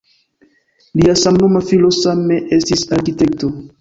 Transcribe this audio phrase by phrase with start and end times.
[1.01, 3.53] Lia samnoma filo same estis arkitekto.